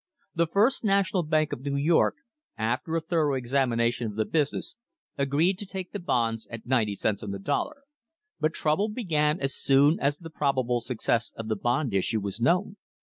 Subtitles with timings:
[0.33, 2.15] The First National Bank of New York,
[2.57, 4.75] after a thorough examination of the business,
[5.15, 7.83] agreed to take the bonds at ninety cents on the dollar,
[8.39, 12.77] but trouble began as soon as the probable success of the bond issue was known.